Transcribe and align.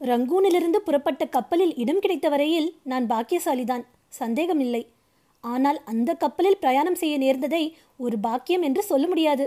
ரங்கூனிலிருந்து 0.00 0.76
புறப்பட்ட 0.76 1.22
கப்பலில் 1.26 1.74
இடம் 1.82 1.98
கிடைத்த 1.98 2.26
வரையில் 2.28 2.68
நான் 2.82 3.06
பாக்கியசாலிதான். 3.06 3.84
சந்தேகமில்லை. 4.20 4.82
ஆனால் 5.44 5.78
அந்த 5.84 6.10
கப்பலில் 6.14 6.60
பிரயாணம் 6.62 6.94
செய்ய 6.94 7.14
நேர்ந்ததை 7.18 7.62
ஒரு 7.96 8.16
பாக்கியம் 8.18 8.64
என்று 8.68 8.82
சொல்ல 8.82 9.04
முடியாது. 9.06 9.44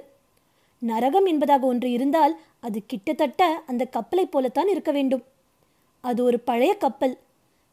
நரகம் 0.81 1.25
என்பதாக 1.25 1.65
ஒன்று 1.65 1.89
இருந்தால் 1.91 2.33
அது 2.59 2.79
கிட்டத்தட்ட 2.85 3.41
அந்த 3.65 3.83
கப்பலைப் 3.85 4.31
போலத்தான் 4.31 4.67
இருக்க 4.67 4.91
வேண்டும். 4.91 5.23
அது 6.03 6.19
ஒரு 6.23 6.39
பழைய 6.39 6.73
கப்பல் 6.77 7.15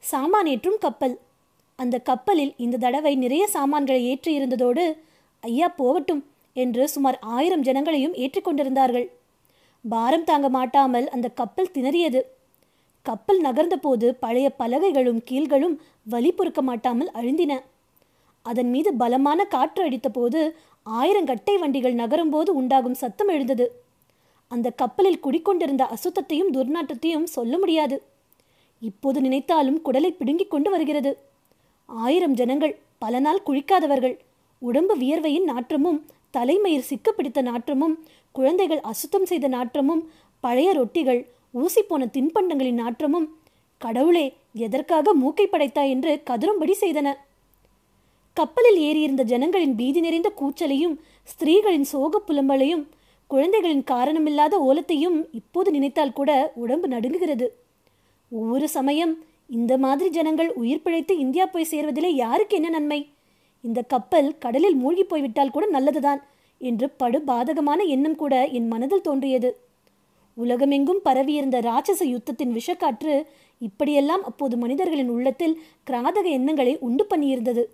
சாமான் 0.02 0.46
ஏற்றும் 0.46 0.80
கப்பல். 0.86 1.14
அந்த 1.78 1.96
கப்பலில் 2.10 2.52
இந்த 2.56 2.76
தடவை 2.76 3.14
நிறைய 3.16 3.44
சாமான்களை 3.46 4.02
ஏற்றி 4.04 4.32
இருந்ததோடு 4.38 4.84
ஐயா 5.42 5.68
போகட்டும் 5.68 6.22
என்று 6.56 6.82
சுமார் 6.88 7.18
ஆயிரம் 7.36 7.62
ஜனங்களையும் 7.62 8.18
ஏற்றிக்கொண்டிருந்தார்கள் 8.22 9.06
பாரம் 9.84 10.24
தாங்க 10.24 10.48
மாட்டாமல் 10.48 11.08
அந்த 11.08 11.26
கப்பல் 11.40 11.74
திணறியது. 11.74 12.20
கப்பல் 13.02 13.40
நகர்ந்தபோது 13.42 14.10
பழைய 14.10 14.52
பலகைகளும் 14.58 15.20
கீழ்களும் 15.30 15.76
வலி 16.04 16.32
பொறுக்க 16.32 16.62
மாட்டாமல் 16.62 17.10
அழிந்தின. 17.14 17.52
அதன் 18.42 18.70
மீது 18.70 18.94
பலமான 18.94 19.44
காற்று 19.44 19.88
அடித்தபோது 19.88 20.40
ஆயிரங்கட்டை 20.86 21.58
வண்டிகள் 21.58 21.94
நகரும்போது 21.94 22.48
உண்டாகும் 22.48 22.94
சத்தம் 22.94 23.28
எழுந்தது. 23.28 23.82
அந்த 24.48 24.70
கப்பலில் 24.70 25.20
குடிக்கொண்டிருந்த 25.20 25.88
அசுத்தத்தையும் 25.94 26.52
துர்நாற்றத்தையும் 26.52 27.26
சொல்ல 27.36 27.58
முடியாது. 27.58 28.02
இப்போது 28.80 29.20
நினைத்தாலும் 29.20 29.80
குடலை 29.84 30.10
பிடுங்கிக் 30.10 30.50
கொண்டு 30.50 30.70
வருகிறது. 30.70 31.18
ஆயிரம் 31.86 32.34
ஜனங்கள் 32.34 32.78
பல 32.98 33.20
நாள் 33.20 33.42
குளிக்காதவர்கள் 33.46 34.16
உடம்பு 34.58 34.96
வியர்வையின் 34.96 35.44
நாற்றமும் 35.44 36.00
தலைமயிர் 36.30 36.88
சிக்க 36.90 37.12
பிடித்த 37.12 37.42
நாற்றமும் 37.42 37.94
குழந்தைகள் 38.32 38.80
அசுத்தம் 38.80 39.26
செய்த 39.26 39.48
நாற்றமும் 39.48 40.02
பழைய 40.40 40.72
ரொட்டிகள் 40.72 41.22
ஊசிப்போன 41.54 42.06
தின்பண்டங்களின் 42.16 42.80
நாற்றமும் 42.82 43.28
கடவுளே 43.78 44.36
எதற்காக 44.52 45.14
மூக்கை 45.14 45.46
படைத்தாய் 45.46 45.90
என்று 45.90 46.22
கதறும்படி 46.30 46.74
செய்தன. 46.80 47.14
கப்பலில் 48.32 48.78
ஏறியிருந்த 48.78 49.22
ஜனங்களின் 49.22 49.74
பீதி 49.74 50.00
நிறைந்த 50.00 50.32
கூச்சலையும் 50.40 50.98
ஸ்திரீகளின் 51.22 51.80
சோக 51.80 52.22
புலம்பலையும் 52.26 52.88
குழந்தைகளின் 53.26 53.84
காரணமில்லாத 53.90 54.54
ஓலத்தையும் 54.68 55.28
இப்போது 55.32 55.70
நினைத்தால் 55.70 56.12
கூட 56.12 56.52
உடம்பு 56.54 56.88
நடுங்குகிறது. 56.88 57.48
ஒவ்வொரு 58.28 58.68
சமயம் 58.68 59.24
இந்த 59.46 59.78
மாதிரி 59.78 60.10
ஜனங்கள் 60.10 60.52
உயிர் 60.52 60.82
பிழைத்து 60.82 61.18
இந்தியா 61.18 61.46
போய் 61.46 61.70
சேர்வதிலே 61.70 62.06
யாருக்கு 62.06 62.56
என்ன 62.56 62.68
நன்மை? 62.68 63.08
இந்த 63.60 63.82
கப்பல் 63.82 64.38
கடலில் 64.38 64.74
மூழ்கி 64.74 65.04
போய்விட்டால் 65.04 65.50
கூட 65.50 65.66
நல்லதுதான் 65.66 66.22
என்று 66.58 66.90
படு 66.90 67.22
பாதகமான 67.26 67.80
எண்ணம் 67.86 68.16
கூட 68.16 68.48
என் 68.48 68.68
மனதில் 68.68 69.00
தோன்றியது. 69.00 69.60
உலகமெங்கும் 70.36 71.00
பரவியிருந்த 71.02 71.60
ராட்சச 71.60 72.04
யுத்தத்தின் 72.04 72.54
விஷக்காற்று 72.54 73.26
இப்படியெல்லாம் 73.58 74.22
அப்போது 74.22 74.56
மனிதர்களின் 74.56 75.08
உள்ளத்தில் 75.08 75.60
கிராதக 75.90 76.24
எண்ணங்களை 76.24 76.78
உண்டு 76.78 77.06
பண்ணியிருந்தது. 77.10 77.64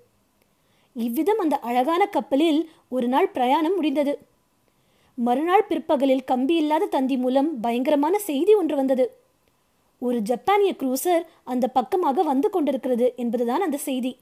இவ்விதம் 0.93 1.39
அந்த 1.39 1.59
அழகான 1.59 2.07
கப்பலில் 2.07 2.71
ஒரு 2.89 3.09
நாள் 3.09 3.29
பிரயாணம் 3.29 3.75
முடிந்தது. 3.75 4.19
மறுநாள் 5.15 5.69
பிற்பகலில் 5.69 6.25
கம்பி 6.25 6.55
இல்லாத 6.55 6.87
தந்தி 6.87 7.17
மூலம் 7.17 7.61
பயங்கரமான 7.61 8.19
செய்தி 8.19 8.55
ஒன்று 8.55 8.77
வந்தது. 8.77 9.19
ஒரு 9.99 10.19
ஜப்பானிய 10.21 10.75
குரூசர் 10.79 11.25
அந்த 11.45 11.67
பக்கமாக 11.69 12.23
வந்து 12.23 12.51
கொண்டிருக்கிறது 12.51 13.13
என்பதுதான் 13.17 13.61
அந்த 13.61 13.77
செய்தி. 13.77 14.19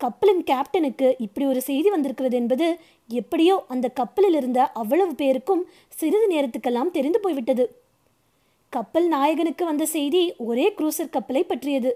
கப்பலின் 0.00 0.42
கேப்டனுக்கு 0.42 1.14
இப்படி 1.18 1.46
ஒரு 1.46 1.60
செய்தி 1.62 1.88
வந்திருக்கிறது 1.90 2.36
என்பது 2.36 2.78
எப்படியோ 3.08 3.64
அந்த 3.68 3.88
கப்பலில் 3.88 4.34
இருந்த 4.34 4.60
அவ்வளவு 4.72 5.14
பேருக்கும் 5.14 5.62
சிறிது 5.88 6.28
நேரத்துக்கெல்லாம் 6.30 6.90
தெரிந்து 6.90 7.20
போய்விட்டது. 7.20 7.64
கப்பல் 8.68 9.08
நாயகனுக்கு 9.08 9.64
வந்த 9.64 9.86
செய்தி 9.86 10.34
ஒரே 10.38 10.74
குரூசர் 10.78 11.10
கப்பலை 11.10 11.44
பற்றியது. 11.44 11.90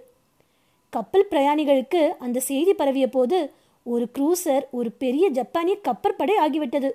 கப்பல் 0.91 1.27
பிரயாணிகளுக்கு 1.31 2.09
அந்த 2.19 2.41
செய்தி 2.41 2.75
பரவிய 2.75 3.09
போது 3.09 3.53
ஒரு 3.83 4.09
குரூசர் 4.19 4.65
ஒரு 4.71 4.91
பெரிய 4.91 5.29
ஜப்பானிய 5.29 5.79
கப்பற்படை 5.89 6.37
ஆகிவிட்டது. 6.45 6.91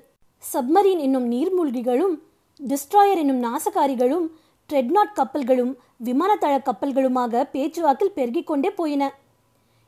சப்மரீன் 0.53 0.99
என்னும் 0.99 1.31
நீர்மூழ்கிகளும் 1.31 2.15
டிஸ்ட்ராயர் 2.59 3.21
என்னும் 3.23 3.43
நாசகாரிகளும் 3.43 4.25
ட்ரெட்நாட் 4.69 5.17
கப்பல்களும் 5.19 5.73
விமானத்தள 6.03 6.55
கப்பல்களுமாக 6.69 7.43
பேச்சுவாக்கில் 7.51 8.15
பெருகிக் 8.15 8.47
கொண்டே 8.47 8.69
போயின. 8.69 9.03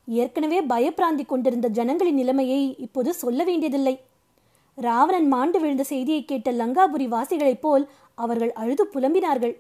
ஏற்கனவே 0.07 0.61
பயப்பிராந்தி 0.61 1.25
கொண்டிருந்த 1.25 1.67
ஜனங்களின் 1.67 2.15
நிலைமையை 2.15 2.75
இப்போது 2.77 3.13
சொல்ல 3.13 3.43
வேண்டியதில்லை. 3.43 3.95
ராவணன் 4.75 5.27
மாண்டு 5.27 5.59
விழுந்த 5.59 5.83
செய்தியை 5.83 6.25
கேட்ட 6.25 6.51
லங்காபுரி 6.51 7.07
வாசிகளைப் 7.07 7.61
போல் 7.61 7.89
அவர்கள் 8.15 8.51
அழுது 8.53 8.89
புலம்பினார்கள். 8.93 9.55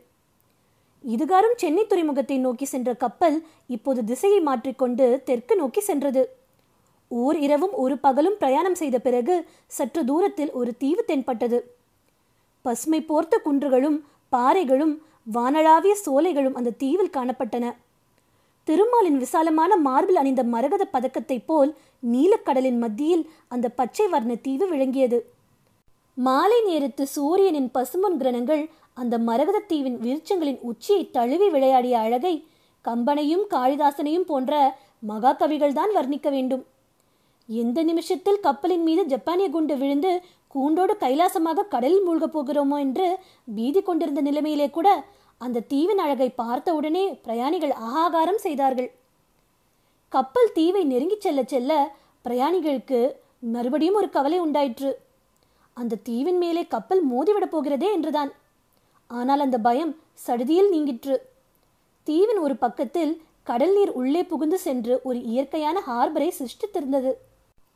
இதுகாரும் 1.03 1.55
சென்னை 1.55 1.87
துறைமுகத்தை 1.87 2.37
நோக்கி 2.37 2.65
சென்ற 2.65 2.93
கப்பல் 2.93 3.45
இப்போது 3.67 4.03
திசையை 4.03 4.39
மாற்றிக்கொண்டு 4.39 5.21
தெற்கு 5.25 5.55
நோக்கி 5.55 5.81
சென்றது. 5.81 6.23
ஓர் 7.07 7.37
இரவும் 7.39 7.73
ஒரு 7.73 7.97
பகலும் 7.97 8.37
பிரயாணம் 8.37 8.75
செய்த 8.75 8.99
பிறகு 8.99 9.35
சற்று 9.67 10.05
தூரத்தில் 10.05 10.51
ஒரு 10.51 10.77
தீவு 10.77 11.05
தென்பட்டது. 11.05 11.59
பசுமை 12.61 13.01
போர்த்த 13.01 13.41
குன்றுகளும் 13.45 13.97
பாறைகளும் 14.31 14.93
வானளாவிய 15.33 15.95
சோலைகளும் 16.05 16.53
அந்த 16.53 16.69
தீவில் 16.69 17.15
காணப்பட்டன. 17.17 17.65
திருமாலின் 18.67 19.19
விசாலமான 19.23 19.71
மார்பில் 19.87 20.19
அணிந்த 20.21 20.43
மரகத 20.53 20.83
பதக்கத்தைப் 20.93 21.45
போல் 21.45 21.71
நீலக்கடலின் 22.03 22.79
மத்தியில் 22.83 23.23
அந்த 23.47 23.67
பச்சை 23.69 24.05
வர்ண 24.07 24.35
தீவு 24.35 24.65
விளங்கியது. 24.67 25.19
மாலை 26.17 26.59
நேரத்து 26.69 27.03
சூரியனின் 27.15 27.69
பசுமொன் 27.77 28.17
கிரணங்கள் 28.21 28.63
அந்த 28.93 29.15
மரகத 29.29 29.63
தீவின் 29.71 29.97
விருச்சங்களின் 30.03 30.59
உச்சியை 30.69 31.01
தழுவி 31.17 31.49
விளையாடிய 31.49 31.95
அழகை 31.99 32.35
கம்பனையும் 32.85 33.45
காளிதாசனையும் 33.53 34.29
போன்ற 34.31 34.53
மகாகவிகள் 35.07 35.77
தான் 35.79 35.91
வர்ணிக்க 35.97 36.29
வேண்டும். 36.29 36.63
எந்த 37.49 37.79
நிமிஷத்தில் 37.83 38.43
கப்பலின் 38.45 38.85
மீது 38.87 39.01
ஜப்பானிய 39.05 39.47
குண்டு 39.49 39.75
விழுந்து 39.77 40.11
கூண்டோடு 40.55 40.93
கைலாசமாக 41.03 41.67
கடலில் 41.73 42.05
மூழ்கப் 42.07 42.35
போகிறோமோ 42.35 42.77
என்று 42.85 43.07
பீதி 43.55 43.81
கொண்டிருந்த 43.81 44.21
நிலைமையிலே 44.21 44.67
கூட 44.69 44.89
அந்த 45.37 45.59
தீவின் 45.59 45.97
அழகை 45.97 46.29
பார்த்தவுடனே 46.29 47.13
பிரயாணிகள் 47.13 47.69
ஆகாகாரம் 47.69 48.35
செய்தார்கள். 48.35 48.91
கப்பல் 50.09 50.51
தீவை 50.53 50.85
நெருங்கிச் 50.85 51.21
செல்ல 51.21 51.43
செல்ல 51.43 51.95
பிரயாணிகளுக்கு 52.25 53.11
மறுபடியும் 53.39 53.95
ஒரு 53.95 54.09
கவலை 54.09 54.39
உண்டாயிற்று. 54.39 54.99
அந்த 55.73 55.95
தீவின் 55.95 56.37
மேலே 56.37 56.67
கப்பல் 56.67 57.07
மோதிவிடப் 57.11 57.51
போகிறதே 57.51 57.91
என்றுதான். 57.91 58.31
ஆனால் 59.07 59.39
அந்த 59.39 59.57
பயம் 59.57 59.99
சடுதியில் 60.13 60.69
நீங்கிற்று. 60.69 61.21
தீவின் 62.03 62.37
ஒரு 62.37 62.55
பக்கத்தில் 62.55 63.21
கடல் 63.43 63.73
நீர் 63.73 63.91
உள்ளே 63.91 64.23
புகுந்து 64.23 64.57
சென்று 64.57 64.99
ஒரு 65.03 65.23
இயற்கையான 65.23 65.81
ஹார்பரை 65.87 66.31
சிருஷ்டித்திருந்தது. 66.39 67.13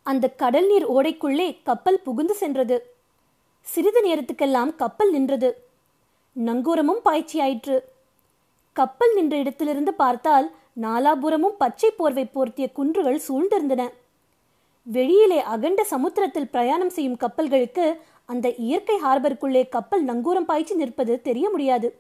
அந்த 0.03 0.30
கடல் 0.30 0.68
நீர் 0.68 0.92
ஓடைக்குள்ளே 0.92 1.58
கப்பல் 1.64 2.02
புகுந்து 2.02 2.34
சென்றது. 2.34 2.96
சிறிது 3.62 4.02
நேரத்துக்கெல்லாம் 4.02 4.75
கப்பல் 4.75 5.12
நின்றது. 5.12 5.69
நங்கூரமும் 6.36 7.02
பாய்ச்சியாயிற்று. 7.06 7.80
கப்பல் 8.74 9.14
நின்ற 9.14 9.38
இடத்திலிருந்து 9.38 9.94
பார்த்தால் 9.94 10.52
நாலாபுரமும் 10.82 11.58
பச்சை 11.58 11.92
போர்வை 11.92 12.30
போர்த்திய 12.34 12.72
குன்றுகள் 12.72 13.22
சூழ்ந்திருந்தன. 13.28 13.90
வெளியிலே 14.84 15.42
அகண்ட 15.44 15.84
சமுத்திரத்தில் 15.84 16.48
பிரயாணம் 16.48 16.90
செய்யும் 16.90 17.18
கப்பல்களுக்கு 17.18 18.02
அந்த 18.26 18.54
இயற்கை 18.56 19.00
ஹார்பருக்குள்ளே 19.02 19.70
கப்பல் 19.70 20.06
நங்கூரம் 20.06 20.46
பாய்ச்சி 20.46 20.76
நிற்பது 20.76 21.22
தெரிய 21.22 21.50
முடியாது. 21.50 22.00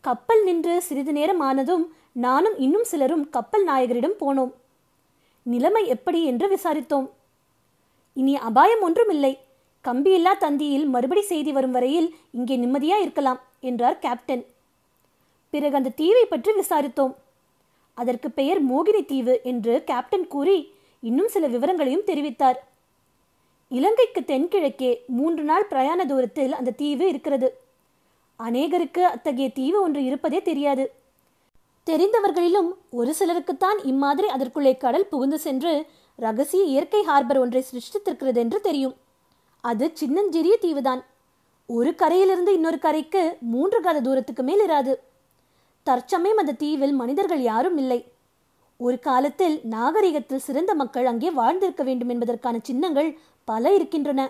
கப்பல் 0.00 0.44
நின்று 0.44 0.82
சிறிது 0.82 1.12
நேரம் 1.12 1.40
ஆனதும் 1.40 1.92
நானும் 2.12 2.58
இன்னும் 2.58 2.84
சிலரும் 2.84 3.30
கப்பல் 3.30 3.66
நாயகரிடம் 3.68 4.18
போனோம். 4.20 4.52
நிலைமை 5.42 5.86
எப்படி 5.86 6.24
என்று 6.24 6.46
விசாரித்தோம். 6.54 7.10
இனி 8.14 8.36
அபாயம் 8.36 8.80
ஒன்றும் 8.80 9.08
இல்லை 9.08 9.38
கம்பியில்லா 9.84 10.32
தந்தியில் 10.44 10.86
மறுபடி 10.94 11.22
செய்தி 11.22 11.52
வரும் 11.52 11.70
வரையில் 11.70 12.08
இங்கே 12.38 12.56
நிம்மதியா 12.56 12.96
இருக்கலாம் 13.04 13.40
என்றார் 13.60 13.98
கேப்டன். 13.98 14.42
பிறகு 15.50 15.76
அந்த 15.76 15.94
தீவை 16.00 16.24
பற்றி 16.24 16.50
விசாரித்தோம். 16.52 17.14
அதற்கு 17.94 18.28
பெயர் 18.30 18.60
மோகினி 18.70 19.02
தீவு 19.04 19.34
என்று 19.42 19.74
கேப்டன் 19.84 20.26
கூறி 20.28 20.58
இன்னும் 21.02 21.32
சில 21.34 21.46
விவரங்களையும் 21.46 22.06
தெரிவித்தார். 22.10 22.58
இலங்கைக்கு 23.70 24.20
தென்கிழக்கே 24.24 24.92
மூன்று 25.18 25.42
நாள் 25.42 25.68
பிரயாண 25.72 26.00
தூரத்தில் 26.06 26.52
அந்த 26.52 26.76
தீவு 26.82 27.04
இருக்கிறது. 27.08 27.48
அநேகருக்கு 28.40 29.02
அத்தகைய 29.14 29.48
தீவு 29.58 29.78
ஒன்று 29.82 30.00
இருப்பதே 30.04 30.40
தெரியாது. 30.42 30.84
தெரிந்தவர்களிலும் 31.86 32.70
ஒரு 32.90 33.12
சிலருக்குத்தான் 33.18 33.78
இம்மாதிரி 33.84 34.28
அதற்குள்ளே 34.28 34.72
கடல் 34.76 35.10
புகுந்து 35.12 35.38
சென்று 35.38 35.72
ரகசிய 36.18 36.64
இயற்கை 36.72 37.02
ஹார்பர் 37.02 37.38
ஒன்றை 37.38 37.62
சிருஷ்டித்திருக்கிறது 37.70 38.36
என்று 38.36 38.60
தெரியும். 38.60 38.96
அது 39.60 39.90
சின்னஞ்சிறிய 39.94 40.58
தீவுதான். 40.60 41.02
ஒரு 41.66 41.94
கரையிலிருந்து 41.94 42.52
இன்னொரு 42.52 42.78
கரைக்கு 42.78 43.36
மூன்று 43.40 43.78
கத 43.80 44.00
தூரத்துக்கு 44.00 44.42
மேல் 44.42 44.62
இராது. 44.68 44.94
தற்சமயம் 45.82 46.36
அந்த 46.36 46.52
தீவில் 46.52 46.92
மனிதர்கள் 46.92 47.42
யாரும் 47.42 47.76
இல்லை. 47.76 48.12
ஒரு 48.76 48.98
காலத்தில் 48.98 49.60
நாகரிகத்தில் 49.64 50.44
சிறந்த 50.46 50.74
மக்கள் 50.74 51.06
அங்கே 51.06 51.30
வாழ்ந்திருக்க 51.30 51.82
வேண்டும் 51.82 52.08
என்பதற்கான 52.08 52.58
சின்னங்கள் 52.62 53.18
பல 53.44 53.74
இருக்கின்றன. 53.74 54.20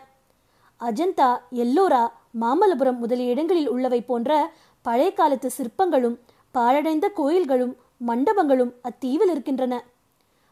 அஜந்தா 0.81 1.41
எல்லோரா 1.53 2.03
மாமல்லபுரம் 2.41 2.99
முதலிய 2.99 3.31
இடங்களில் 3.31 3.69
உள்ளவை 3.69 4.01
போன்ற 4.03 4.53
பழைய 4.83 5.13
காலத்து 5.13 5.51
சிற்பங்களும் 5.59 6.19
பாழடைந்த 6.55 7.09
கோயில்களும் 7.09 7.77
மண்டபங்களும் 7.97 8.73
அத்தீவில் 8.89 9.31
இருக்கின்றன. 9.31 9.85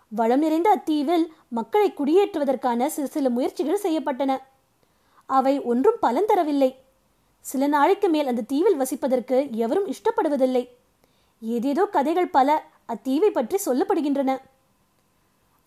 வளம் 0.08 0.38
நிறைந்த 0.38 0.68
அத்தீவில் 0.76 1.24
மக்களை 1.48 1.88
குடியேற்றுவதற்கான 1.90 2.86
சிறு 2.86 3.08
சில 3.08 3.30
முயற்சிகள் 3.30 3.82
செய்யப்பட்டன. 3.82 4.38
அவை 5.28 5.54
ஒன்றும் 5.70 5.98
பலன் 6.04 6.28
தரவில்லை. 6.30 6.70
சில 7.44 7.66
நாளைக்கு 7.74 8.08
மேல் 8.14 8.30
அந்த 8.30 8.46
தீவில் 8.52 8.80
வசிப்பதற்கு 8.80 9.36
எவரும் 9.64 9.90
இஷ்டப்படுவதில்லை. 9.92 10.64
ஏதேதோ 11.42 11.84
கதைகள் 11.96 12.34
பல 12.36 12.48
அத்தீவை 12.92 13.30
பற்றி 13.32 13.56
சொல்லப்படுகின்றன. 13.66 14.30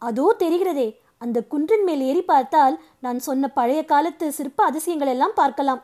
அதோ 0.01 0.25
தெரிகிறதே 0.41 0.87
அந்த 1.23 1.37
குன்றின் 1.51 1.85
மேல் 1.87 2.03
ஏறி 2.09 2.23
பார்த்தால் 2.31 2.75
நான் 3.05 3.19
சொன்ன 3.25 3.49
பழைய 3.57 3.81
காலத்து 3.91 4.27
சிற்ப 4.37 4.63
அதிசயங்கள் 4.69 5.11
எல்லாம் 5.15 5.35
பார்க்கலாம். 5.39 5.81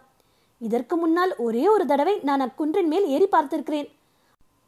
இதற்கு 0.62 0.95
முன்னால் 1.01 1.33
ஒரே 1.45 1.63
ஒரு 1.73 1.85
தடவை 1.91 2.15
நான் 2.30 2.44
அக்குன்றின் 2.45 2.89
மேல் 2.94 3.06
ஏறி 3.15 3.27
பார்த்திருக்கிறேன். 3.35 3.89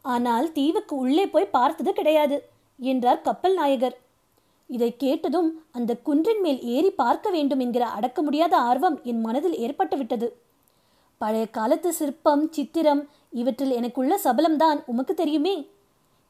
ஆனால் 0.04 0.46
தீவுக்கு 0.58 0.94
உள்ளே 1.04 1.24
போய் 1.32 1.54
பார்த்தது 1.56 1.92
கிடையாது 1.98 2.36
என்றார் 2.78 3.24
கப்பல் 3.26 3.56
நாயகர். 3.60 3.96
இதை 4.70 4.88
கேட்டதும் 4.96 5.48
அந்த 5.72 5.92
குன்றின் 6.06 6.40
மேல் 6.40 6.60
ஏறி 6.74 6.90
பார்க்க 6.90 7.28
வேண்டும் 7.30 7.58
என்கிற 7.58 7.84
அடக்க 7.96 8.18
முடியாத 8.22 8.54
ஆர்வம் 8.68 8.96
என் 9.02 9.20
மனதில் 9.20 9.56
ஏற்பட்டுவிட்டது. 9.66 10.26
பழைய 11.20 11.46
காலத்து 11.50 11.90
சிற்பம் 11.92 12.44
சித்திரம் 12.50 13.02
இவற்றில் 13.30 13.70
எனக்குள்ள 13.70 14.14
சபலம்தான் 14.24 14.78
உமக்கு 14.86 15.14
தெரியுமே? 15.14 15.54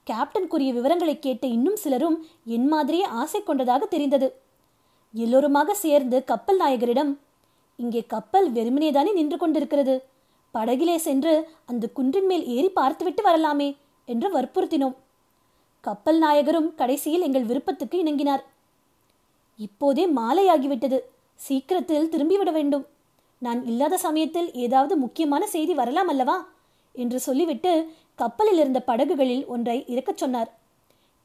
கேப்டன் 0.07 0.47
கூறிய 0.47 0.71
விவரங்களை 0.73 1.15
கேட்ட 1.19 1.45
இன்னும் 1.47 1.77
சிலரும் 1.77 2.17
என் 2.57 2.69
மாதிரியே 2.69 3.07
ஆசை 3.23 3.41
கொண்டதாக 3.43 3.87
தெரிந்தது. 3.87 4.29
எல்லோருமாக 5.15 5.75
சேர்ந்து 5.75 6.19
கப்பல் 6.25 6.61
நாயகரிடம் 6.61 7.13
இங்கே 7.77 8.03
கப்பல் 8.07 8.49
வெறுமனேதானே 8.53 9.13
நின்று 9.13 9.37
கொண்டிருக்கிறது? 9.37 9.95
படகிலே 10.55 10.97
சென்று 11.07 11.35
அந்த 11.67 11.85
குன்றின் 11.95 12.27
மேல் 12.27 12.45
ஏறி 12.47 12.71
பார்த்துவிட்டு 12.71 13.23
வரலாமே 13.23 13.69
என்று 14.09 14.29
வற்புறுத்தினோம். 14.37 14.97
கப்பல் 15.81 16.19
நாயகரும் 16.19 16.75
கடைசியில் 16.75 17.21
எங்கள் 17.21 17.45
விருப்பத்துக்கு 17.45 18.05
இணங்கினார். 18.05 18.43
இப்போதே 19.57 20.07
மாலையாகிவிட்டது. 20.09 20.99
சீக்கிரத்தில் 21.35 22.09
திரும்பிவிட 22.09 22.53
வேண்டும். 22.53 22.87
நான் 23.39 23.65
இல்லாத 23.65 23.97
சமயத்தில் 23.97 24.53
ஏதாவது 24.53 24.97
முக்கியமான 24.97 25.47
செய்தி 25.47 25.75
வரலாம் 25.75 26.09
அல்லவா? 26.09 26.49
என்று 26.93 27.21
சொல்லிவிட்டு 27.21 27.73
கப்பலில் 28.15 28.59
இருந்த 28.59 28.81
படகுகளில் 28.81 29.47
ஒன்றை 29.47 29.85
இறக்கச் 29.87 30.17
சொன்னார். 30.17 30.51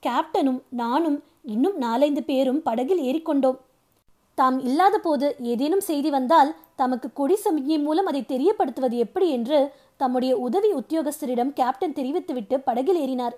கேப்டனும் 0.04 0.62
நானும் 0.70 1.24
இன்னும் 1.44 1.78
நாலைந்து 1.78 2.24
பேரும் 2.24 2.62
படகில் 2.62 3.02
ஏறிக்கொண்டோம். 3.02 3.58
தாம் 4.36 4.60
இல்லாத 4.60 4.98
போது 4.98 5.36
ஏதேனும் 5.40 5.88
செய்தி 5.90 6.10
வந்தால் 6.10 6.56
தமக்கு 6.76 7.14
கொடி 7.14 7.36
சமிக்ஞை 7.36 7.78
மூலம் 7.80 8.06
அதை 8.06 8.22
தெரியப்படுத்துவது 8.28 8.98
எப்படி 9.06 9.30
என்று 9.30 9.74
தம்முடைய 9.98 10.38
உதவி 10.38 10.72
உத்தியோகஸ்தரிடம் 10.74 11.54
கேப்டன் 11.54 11.94
தெரிவித்துவிட்டு 11.94 12.60
படகில் 12.60 13.02
ஏறினார். 13.06 13.36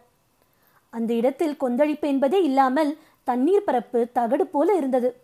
அந்த 0.90 1.14
இடத்தில் 1.14 1.58
கொந்தளிப்பு 1.58 2.08
என்பதே 2.08 2.44
இல்லாமல் 2.44 2.98
தண்ணீர் 3.24 3.64
பரப்பு 3.64 4.08
தகடு 4.14 4.48
போல 4.48 4.76
இருந்தது. 4.76 5.22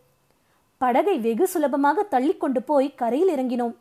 படகை 0.78 1.20
வெகு 1.20 1.48
சுலபமாக 1.48 2.04
தள்ளி 2.04 2.38
கொண்டு 2.38 2.62
போய் 2.62 2.96
கரையில் 2.96 3.34
இறங்கினோம். 3.36 3.76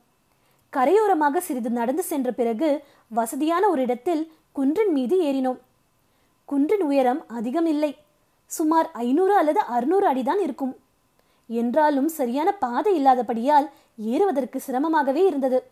கரையோரமாக 0.72 1.36
சிறிது 1.36 1.70
நடந்து 1.70 2.02
சென்ற 2.02 2.32
பிறகு 2.32 2.84
வசதியான 3.08 3.68
ஒரு 3.68 3.82
இடத்தில் 3.82 4.32
குன்றின் 4.52 4.92
மீது 4.92 5.22
ஏறினோம். 5.22 5.58
குன்றின் 6.44 6.82
உயரம் 6.82 7.24
அதிகம் 7.28 7.66
இல்லை. 7.66 7.96
சுமார் 8.46 8.90
ஐநூறு 8.92 9.36
அல்லது 9.36 9.60
அறுநூறு 9.60 10.12
அடிதான் 10.12 10.40
இருக்கும். 10.40 10.76
என்றாலும் 11.46 12.08
சரியான 12.08 12.52
பாதை 12.52 12.94
இல்லாதபடியால் 13.00 13.70
ஏறுவதற்கு 13.96 14.60
சிரமமாகவே 14.66 15.26
இருந்தது. 15.26 15.70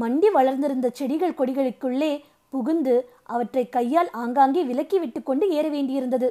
மண்டி 0.00 0.28
வளர்ந்திருந்த 0.32 0.90
செடிகள் 0.92 1.38
கொடிகளுக்குள்ளே 1.38 2.22
புகுந்து 2.52 2.94
அவற்றை 3.32 3.64
கையால் 3.76 4.10
ஆங்காங்கே 4.22 4.62
விலக்கி 4.70 4.98
விட்டு 5.02 5.20
கொண்டு 5.28 5.44
ஏற 5.58 5.66
வேண்டியிருந்தது. 5.74 6.28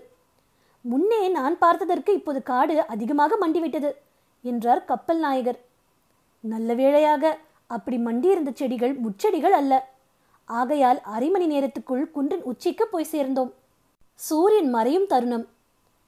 முன்னே 0.86 1.22
நான் 1.38 1.56
பார்த்ததற்கு 1.64 2.12
இப்போது 2.20 2.40
காடு 2.50 2.76
அதிகமாக 2.94 3.38
மண்டிவிட்டது 3.44 3.90
என்றார் 4.44 4.82
கப்பல் 4.92 5.22
நாயகர். 5.26 5.60
நல்ல 6.44 6.74
வேளையாக 6.82 7.34
அப்படி 7.76 7.98
மண்டியிருந்த 8.08 8.52
செடிகள் 8.60 8.94
முச்செடிகள் 9.04 9.56
அல்ல. 9.60 9.74
ஆகையால் 10.50 11.00
அரை 11.16 11.28
மணி 11.34 11.48
நேரத்துக்குள் 11.54 12.06
குன்றின் 12.16 12.46
உச்சிக்கு 12.52 12.86
போய் 12.94 13.12
சேர்ந்தோம். 13.14 13.52
சூரியன் 14.20 14.72
மறையும் 14.76 15.10
தருணம். 15.12 15.46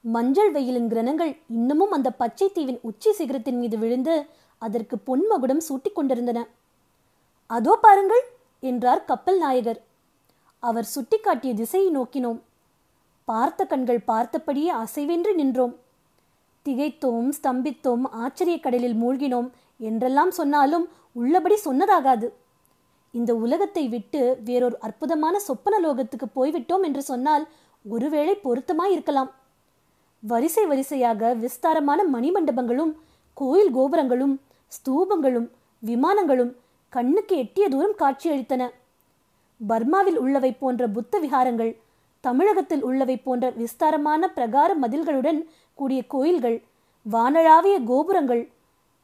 மஞ்சள் 0.04 0.50
வெயிலின் 0.56 0.90
கிரணங்கள் 0.92 1.30
இன்னமும் 1.58 1.94
அந்த 1.96 2.08
பச்சை 2.22 2.48
தீவின் 2.56 2.80
உச்சி 2.88 3.10
சிகரத்தின் 3.18 3.58
மீது 3.60 3.76
விழுந்து 3.82 4.14
அதற்கு 4.62 4.96
பொன்மகுடம் 5.08 5.62
சூட்டிக் 5.68 5.96
கொண்டிருந்தன. 5.98 6.40
அதோ 7.50 7.72
பாருங்கள் 7.84 8.24
என்றார் 8.62 9.02
கப்பல் 9.10 9.40
நாயகர். 9.44 9.80
அவர் 10.68 10.92
சுட்டிக்காட்டிய 10.94 11.52
திசையை 11.60 11.88
நோக்கினோம். 11.96 12.40
பார்த்த 13.28 13.60
கண்கள் 13.72 14.00
பார்த்தபடியே 14.10 14.70
அசைவென்று 14.82 15.32
நின்றோம். 15.40 15.74
திகைத்தோம் 16.66 17.28
ஸ்தம்பித்தோம் 17.38 18.04
ஆச்சரிய 18.22 18.56
கடலில் 18.66 18.96
மூழ்கினோம் 19.02 19.48
என்றெல்லாம் 19.80 20.32
சொன்னாலும் 20.38 20.86
உள்ளபடி 21.20 21.56
சொன்னதாகாது. 21.64 22.28
இந்த 23.14 23.32
உலகத்தை 23.44 23.84
விட்டு 23.88 24.20
வேறொரு 24.46 24.76
அற்புதமான 24.86 25.34
சொப்பன 25.48 25.74
லோகத்துக்கு 25.84 26.26
போய்விட்டோம் 26.38 26.84
என்று 26.88 27.02
சொன்னால் 27.10 27.44
ஒருவேளை 27.84 28.34
பொருத்தமாய் 28.44 28.94
இருக்கலாம் 28.94 29.30
வரிசை 30.22 30.64
வரிசையாக 30.70 31.32
விஸ்தாரமான 31.42 32.00
மணிமண்டபங்களும் 32.14 32.92
கோயில் 33.40 33.72
கோபுரங்களும் 33.76 34.34
ஸ்தூபங்களும் 34.76 35.48
விமானங்களும் 35.82 36.52
கண்ணுக்கு 36.96 37.34
எட்டிய 37.42 37.64
தூரம் 37.68 37.98
காட்சியளித்தன. 38.02 38.62
பர்மாவில் 39.60 40.18
உள்ளவை 40.18 40.52
போன்ற 40.52 40.88
புத்த 40.88 41.18
விகாரங்கள் 41.18 41.72
தமிழகத்தில் 42.20 42.82
உள்ளவை 42.82 43.16
போன்ற 43.16 43.50
விஸ்தாரமான 43.50 44.28
பிரகார 44.28 44.74
மதில்களுடன் 44.74 45.40
கூடிய 45.74 46.00
கோயில்கள் 46.06 46.58
வானழாவிய 47.06 47.76
கோபுரங்கள் 47.84 48.42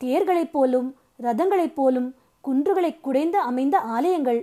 தேர்களைப் 0.01 0.53
போலும் 0.53 0.89
ரதங்களைப் 1.23 1.75
போலும் 1.75 2.09
குன்றுகளை 2.41 3.01
குடைந்து 3.01 3.39
அமைந்த 3.41 3.79
ஆலயங்கள் 3.81 4.41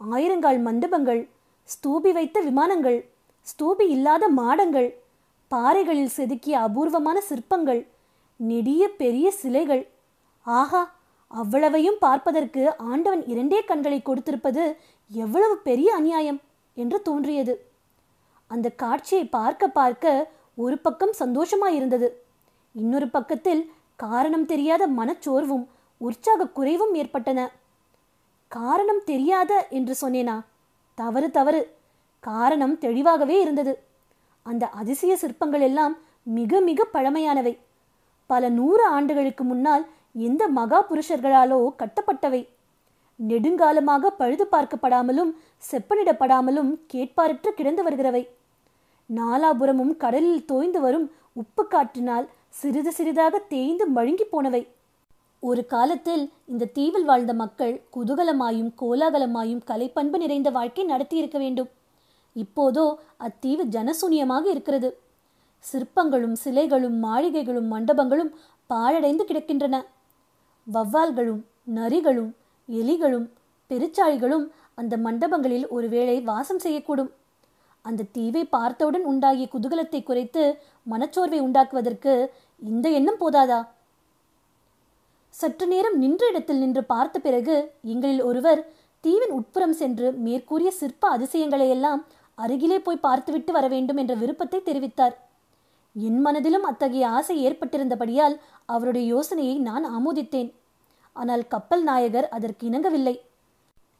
ஆயிரங்கால் 0.00 0.60
மண்டபங்கள் 0.60 1.28
ஸ்தூபி 1.68 2.12
வைத்த 2.12 2.40
விமானங்கள் 2.40 2.98
ஸ்தூபி 3.46 3.84
இல்லாத 3.88 4.28
மாடங்கள் 4.28 4.88
பாறைகளில் 5.50 6.14
செதுக்கிய 6.16 6.54
அபூர்வமான 6.58 7.20
சிற்பங்கள் 7.20 7.86
நெடிய 8.40 8.82
பெரிய 8.88 9.30
சிலைகள். 9.30 9.84
ஆஹா 10.46 10.82
அவ்வளவையும் 11.28 11.98
பார்ப்பதற்கு 12.00 12.76
ஆண்டவன் 12.76 13.26
இரண்டே 13.26 13.64
கண்களை 13.64 14.02
கொடுத்திருப்பது 14.04 14.76
எவ்வளவு 15.10 15.56
பெரிய 15.58 15.94
அநியாயம் 15.94 16.40
என்று 16.74 17.02
தோன்றியது. 17.02 17.54
அந்த 18.46 18.70
காட்சியை 18.70 19.24
பார்க்க 19.24 19.68
பார்க்க 19.68 20.32
ஒரு 20.54 20.78
பக்கம் 20.78 21.14
சந்தோஷமாயிருந்தது. 21.18 22.08
இன்னொரு 22.72 23.08
பக்கத்தில் 23.08 23.72
காரணம் 23.96 24.46
தெரியாத 24.46 24.88
மனச்சோர்வும் 24.88 25.66
உற்சாக 25.98 26.48
குறைவும் 26.48 26.94
ஏற்பட்டன. 26.94 27.50
காரணம் 28.48 29.02
தெரியாத 29.04 29.66
என்று 29.70 29.94
சொன்னேனா? 30.00 30.40
தவறு 30.94 31.30
தவறு. 31.30 31.76
காரணம் 32.20 32.78
தெளிவாகவே 32.78 33.40
இருந்தது. 33.40 33.82
அந்த 34.42 34.68
அதிசய 34.68 35.16
சிற்பங்கள் 35.16 35.60
எல்லாம் 35.60 35.98
மிக 36.22 36.60
மிக 36.60 36.86
பழமையானவை. 36.92 37.58
பல 38.26 38.48
நூறு 38.48 38.84
ஆண்டுகளுக்கு 38.86 39.44
முன்னால் 39.44 39.86
எந்த 40.26 40.42
மகா 40.58 40.78
புருஷர்களாலோ 40.90 41.58
கட்டப்பட்டவை. 41.80 42.42
நெடுங்காலமாக 43.28 44.10
பழுது 44.20 44.44
பார்க்கப்படாமலும் 44.52 45.30
செப்பனிடப்படாமலும் 45.68 46.70
கேட்பாரற்று 46.92 47.50
கிடந்து 47.58 47.82
வருகிறவை. 47.86 48.22
நாலாபுரமும் 49.18 49.94
கடலில் 50.02 50.48
தோய்ந்து 50.50 50.80
வரும் 50.80 51.06
உப்பு 51.32 51.62
காற்றினால் 51.66 52.26
சிறிது 52.60 52.92
சிறிதாக 52.98 53.38
தேய்ந்து 53.52 53.84
மழுங்கி 53.96 54.26
போனவை. 54.30 54.62
ஒரு 55.42 55.62
காலத்தில் 55.72 56.24
இந்த 56.52 56.70
தீவில் 56.76 57.04
வாழ்ந்த 57.04 57.32
மக்கள் 57.42 57.74
குதூகலமாயும் 57.96 58.70
கோலாகலமாயும் 58.80 59.60
கலைப்பண்பு 59.70 60.16
நிறைந்த 60.22 60.48
வாழ்க்கை 60.56 60.84
நடத்தியிருக்க 60.92 61.38
வேண்டும். 61.44 61.68
இப்போதோ 62.36 62.86
அத்தீவு 63.26 63.64
ஜனசூனியமாக 63.74 64.44
இருக்கிறது. 64.54 64.90
சிற்பங்களும் 65.64 66.36
சிலைகளும் 66.44 66.98
மாளிகைகளும் 67.06 67.70
மண்டபங்களும் 67.74 68.32
பாழடைந்து 68.70 69.24
கிடக்கின்றன. 69.26 69.76
வவ்வால்களும் 70.74 71.42
நரிகளும் 71.78 72.32
எலிகளும் 72.68 73.26
பெருச்சாழிகளும் 73.70 74.46
அந்த 74.80 74.94
மண்டபங்களில் 75.04 75.66
ஒருவேளை 75.76 76.16
வாசம் 76.30 76.60
செய்யக்கூடும். 76.64 77.10
அந்த 77.84 78.06
தீவை 78.16 78.42
பார்த்தவுடன் 78.56 79.04
உண்டாகிய 79.12 79.46
குதூகலத்தை 79.52 80.00
குறைத்து 80.02 80.42
மனச்சோர்வை 80.86 81.38
உண்டாக்குவதற்கு 81.46 82.14
இந்த 82.62 82.86
எண்ணம் 82.98 83.20
போதாதா? 83.20 83.60
சற்று 85.34 85.66
நேரம் 85.72 85.96
நின்ற 86.02 86.22
இடத்தில் 86.32 86.62
நின்று 86.62 86.82
பார்த்த 86.92 87.16
பிறகு 87.26 87.56
எங்களில் 87.92 88.22
ஒருவர் 88.28 88.60
தீவின் 89.04 89.34
உட்புறம் 89.38 89.76
சென்று 89.80 90.08
மேற்கூறிய 90.26 90.70
சிற்ப 90.80 91.02
அதிசயங்களையெல்லாம் 91.16 92.00
அருகிலே 92.38 92.78
போய் 92.86 93.04
பார்த்துவிட்டு 93.06 93.52
வர 93.56 93.66
வேண்டும் 93.74 94.00
என்ற 94.02 94.14
விருப்பத்தை 94.14 94.60
தெரிவித்தார். 94.68 95.14
என் 95.92 96.20
மனதிலும் 96.20 96.62
அத்தகைய 96.62 97.08
ஆசை 97.08 97.36
ஏற்பட்டிருந்தபடியால் 97.46 98.36
அவருடைய 98.64 99.04
யோசனையை 99.06 99.58
நான் 99.58 99.84
ஆமோதித்தேன். 99.96 100.50
ஆனால் 101.12 101.46
கப்பல் 101.48 101.82
நாயகர் 101.82 102.28
அதற்கு 102.28 102.66
இணங்கவில்லை. 102.66 103.14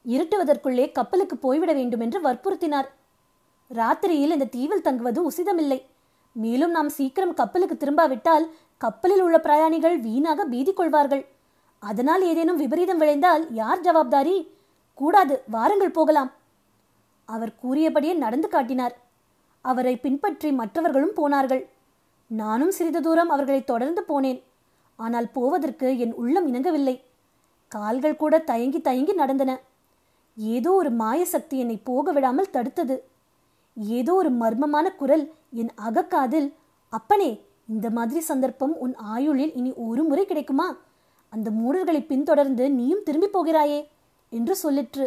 இருட்டுவதற்குள்ளே 0.05 0.93
கப்பலுக்கு 0.93 1.37
போய்விட 1.37 1.73
வேண்டும் 1.73 2.01
என்று 2.01 2.19
வற்புறுத்தினார். 2.21 2.89
ராத்திரியில் 3.71 4.35
இந்த 4.37 4.45
தீவில் 4.45 4.83
தங்குவது 4.83 5.31
உசிதமில்லை. 5.31 5.83
மேலும் 6.33 6.71
நாம் 6.71 6.89
சீக்கிரம் 6.89 7.35
கப்பலுக்கு 7.35 7.77
திரும்பாவிட்டால் 7.77 8.47
கப்பலில் 8.79 9.21
உள்ள 9.21 9.37
பிரயாணிகள் 9.39 9.97
வீணாக 10.01 10.45
பீதி 10.45 10.73
கொள்வார்கள் 10.73 11.25
அதனால் 11.79 12.23
ஏதேனும் 12.23 12.57
விபரீதம் 12.57 12.99
விளைந்தால் 12.99 13.43
யார் 13.53 13.81
ஜவாப்தாரி? 13.81 14.37
கூடாது 14.95 15.43
வாருங்கள் 15.51 15.91
போகலாம். 15.91 16.31
அவர் 17.25 17.53
கூறியபடியே 17.57 18.15
நடந்து 18.15 18.49
காட்டினார். 18.49 18.95
அவரை 19.61 19.97
பின்பற்றி 19.97 20.53
மற்றவர்களும் 20.53 21.15
போனார்கள். 21.15 21.63
நானும் 22.31 22.71
சிறிது 22.71 23.01
தூரம் 23.01 23.29
அவர்களை 23.29 23.65
தொடர்ந்து 23.65 24.03
போனேன். 24.09 24.41
ஆனால் 24.97 25.29
போவதற்கு 25.31 25.99
என் 25.99 26.15
உள்ளம் 26.15 26.47
இணங்கவில்லை. 26.53 26.97
கால்கள் 27.69 28.17
கூட 28.17 28.39
தயங்கி 28.39 28.81
தயங்கி 28.81 29.13
நடந்தன. 29.13 29.61
ஏதோ 30.37 30.71
ஒரு 30.73 30.91
மாயசக்தி 30.93 31.57
என்னை 31.59 31.77
போக 31.77 32.13
விடாமல் 32.13 32.53
தடுத்தது. 32.53 32.97
ஏதோ 33.77 34.15
ஒரு 34.15 34.31
மர்மமான 34.33 34.87
குரல் 34.97 35.25
என் 35.51 35.73
அகக்காதில் 35.89 36.49
அப்பனே 36.93 37.31
இந்த 37.67 37.91
மாதிரி 37.91 38.21
சந்தர்ப்பம் 38.21 38.75
உன் 38.77 38.95
ஆயுளில் 38.97 39.55
இனி 39.55 39.73
ஒரு 39.73 40.03
முறை 40.05 40.25
கிடைக்குமா? 40.27 40.69
அந்த 41.29 41.49
மூடர்களை 41.51 42.07
பின்தொடர்ந்து 42.07 42.71
நீயும் 42.71 43.03
திரும்பி 43.03 43.27
போகிறாயே 43.27 43.81
என்று 44.33 44.55
சொல்லிற்று. 44.63 45.07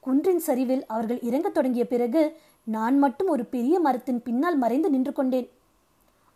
குன்றின் 0.00 0.38
சரிவில் 0.38 0.84
அவர்கள் 0.86 1.20
இறங்கத் 1.20 1.54
தொடங்கிய 1.54 1.86
பிறகு 1.86 2.22
நான் 2.64 2.98
மட்டும் 2.98 3.28
ஒரு 3.28 3.44
பெரிய 3.44 3.80
மரத்தின் 3.80 4.22
பின்னால் 4.22 4.56
மறைந்து 4.56 4.90
நின்று 4.90 5.12
கொண்டேன். 5.12 5.48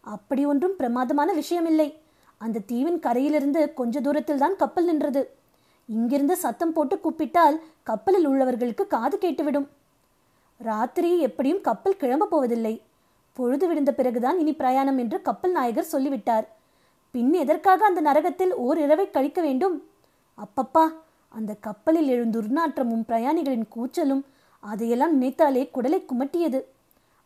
அப்படி 0.03 0.47
ஒன்றும் 0.47 0.77
பிரமாதமான 0.77 1.33
விஷயமில்லை. 1.33 1.95
அந்த 2.39 2.59
தீவின் 2.59 2.99
கரையிலிருந்து 2.99 3.75
கொஞ்ச 3.75 4.01
தூரத்தில் 4.01 4.39
தான் 4.39 4.57
கப்பல் 4.57 4.85
நின்றது. 4.85 5.35
இங்கிருந்து 5.87 6.37
சத்தம் 6.37 6.73
போட்டு 6.73 7.01
கூப்பிட்டால் 7.01 7.61
கப்பலில் 7.83 8.29
உள்ளவர்களுக்கு 8.29 8.87
காது 8.87 9.19
கேட்டுவிடும். 9.19 9.69
ராத்திரி 10.59 11.19
எப்படியும் 11.19 11.61
கப்பல் 11.61 11.97
கிளம்ப 11.97 12.27
போவதில்லை. 12.27 12.83
பொழுது 13.33 13.67
விழுந்த 13.67 13.93
பிறகுதான் 13.93 14.39
இனி 14.39 14.53
பிரயாணம் 14.55 14.99
என்று 14.99 15.23
கப்பல் 15.23 15.53
நாயகர் 15.53 15.93
சொல்லிவிட்டார். 15.93 16.49
பின் 17.11 17.33
எதற்காக 17.33 17.85
அந்த 17.85 18.01
நரகத்தில் 18.01 18.55
ஓர் 18.55 18.79
இரவை 18.79 19.11
கழிக்க 19.11 19.41
வேண்டும்? 19.43 19.83
அப்பப்பா 20.39 20.89
அந்த 21.29 21.55
கப்பலில் 21.61 22.09
எழும் 22.09 22.31
துர்நாற்றமும் 22.31 23.07
பிரயாணிகளின் 23.09 23.69
கூச்சலும் 23.77 24.23
அதையெல்லாம் 24.61 25.13
நினைத்தாலே 25.13 25.71
குடலை 25.75 26.05
குமட்டியது. 26.05 26.61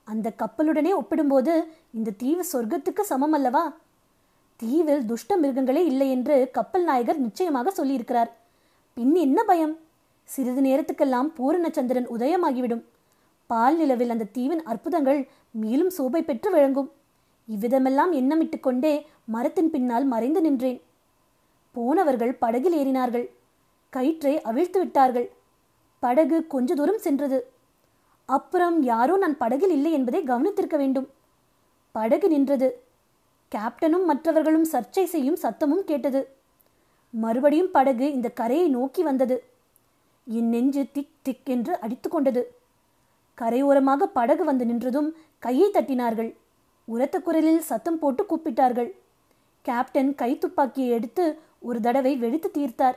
அந்த 0.06 0.32
கப்பலுடனே 0.42 0.90
ஒப்பிடும்போது 0.90 1.52
இந்த 1.92 2.10
தீவு 2.10 2.44
சொர்க்கத்துக்கு 2.52 3.00
சமம் 3.00 3.32
அல்லவா? 3.32 3.76
தீவில் 4.56 5.06
துஷ்ட 5.06 5.38
மிருகங்களே 5.40 5.82
இல்லை 5.84 6.10
என்று 6.10 6.48
கப்பல் 6.52 6.84
நாயகர் 6.84 7.18
நிச்சயமாக 7.18 7.72
சொல்லியிருக்கிறார். 7.78 8.30
பின் 8.94 9.14
என்ன 9.14 9.44
பயம்? 9.44 9.74
சிறிது 10.24 10.60
நேரத்துக்கெல்லாம் 10.60 11.28
பூரணச்சந்திரன் 11.38 12.06
உதயமாகிவிடும். 12.16 12.84
பால் 13.46 13.76
நிலவில் 13.76 14.10
அந்த 14.10 14.24
தீவின் 14.24 14.62
அற்புதங்கள் 14.62 15.28
மேலும் 15.50 15.90
சோபை 15.98 16.20
பெற்று 16.20 16.50
விளங்கும். 16.50 16.92
இவ்விதமெல்லாம் 17.48 18.12
எண்ணமிட்டு 18.20 18.60
கொண்டே 18.60 19.06
மரத்தின் 19.24 19.70
பின்னால் 19.70 20.04
மறைந்து 20.04 20.40
நின்றேன். 20.40 20.80
போனவர்கள் 21.72 22.34
படகில் 22.34 22.76
ஏறினார்கள். 22.76 23.26
கயிற்றை 23.90 24.40
அவிழ்த்து 24.40 24.78
விட்டார்கள். 24.78 25.28
படகு 25.98 26.46
கொஞ்ச 26.46 26.74
தூரம் 26.74 27.04
சென்றது. 27.06 27.38
அப்புறம் 28.26 28.82
யாரோ 28.82 29.16
நான் 29.16 29.36
படகில் 29.36 29.70
இல்லை 29.70 29.92
என்பதை 29.92 30.22
கவனித்திருக்க 30.22 30.76
வேண்டும். 30.76 31.08
படகு 31.92 32.28
நின்றது. 32.28 32.82
கேப்டனும் 33.54 34.04
மற்றவர்களும் 34.04 34.66
சர்ச்சை 34.72 35.04
செய்யும் 35.04 35.36
சத்தமும் 35.42 35.84
கேட்டது. 35.84 36.36
மறுபடியும் 37.10 37.70
படகு 37.70 38.12
இந்த 38.12 38.28
கரையை 38.28 38.68
நோக்கி 38.68 39.02
வந்தது. 39.02 39.44
என் 40.24 40.48
நெஞ்சு 40.48 40.86
திக் 40.92 41.14
திக் 41.22 41.44
என்று 41.44 41.80
அடித்து 41.80 42.08
கொண்டது. 42.08 42.54
கரையோரமாக 43.38 44.02
படகு 44.02 44.44
வந்து 44.44 44.64
நின்றதும் 44.64 45.12
கையை 45.38 45.70
தட்டினார்கள். 45.72 46.34
உரத்த 46.84 47.20
குரலில் 47.20 47.60
சத்தம் 47.60 47.98
போட்டு 47.98 48.24
கூப்பிட்டார்கள். 48.24 48.90
கேப்டன் 49.62 50.14
கை 50.14 50.38
துப்பாக்கியை 50.38 50.90
எடுத்து 50.90 51.38
ஒரு 51.60 51.80
தடவை 51.80 52.16
வெடித்து 52.16 52.50
தீர்த்தார். 52.54 52.94